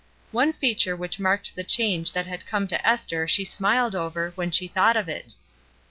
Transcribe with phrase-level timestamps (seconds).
[0.31, 4.49] One feature which marked the change that had come to Esther she smiled over, when
[4.49, 5.35] she thought of it.